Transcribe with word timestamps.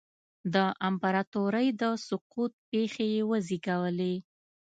د 0.53 0.55
امپراتورۍ 0.87 1.67
د 1.81 1.83
سقوط 2.07 2.51
پېښې 2.69 3.05
یې 3.15 3.21
وزېږولې. 3.29 4.15